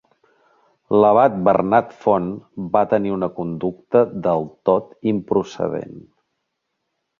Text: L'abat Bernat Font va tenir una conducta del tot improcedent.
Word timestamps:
L'abat 1.03 1.35
Bernat 1.47 1.91
Font 2.05 2.31
va 2.77 2.83
tenir 2.95 3.13
una 3.17 3.29
conducta 3.41 4.03
del 4.29 4.49
tot 4.73 4.91
improcedent. 5.15 5.97